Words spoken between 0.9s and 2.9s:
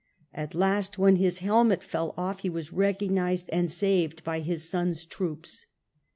when his helmet fell off, he was